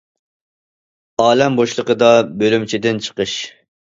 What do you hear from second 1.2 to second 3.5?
ئالەم بوشلۇقىدا بۆلۈمچىدىن چىقىش!